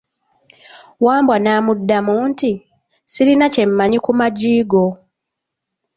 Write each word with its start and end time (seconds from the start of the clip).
Wambwa 1.05 1.35
n'amudamu 1.39 2.13
nti, 2.29 2.51
sirina 3.11 3.45
kye 3.53 3.63
mmanyi 3.69 3.97
ku 4.05 4.11
maggi 4.19 4.55
go. 4.71 4.85